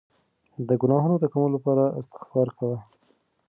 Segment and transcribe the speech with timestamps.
[0.67, 2.77] د ګناهونو د کمولو لپاره استغفار کوه.